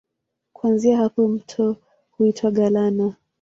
Kuanzia 0.53 0.97
hapa 0.97 1.27
mto 1.27 1.75
huitwa 2.17 2.51
Galana. 2.51 3.13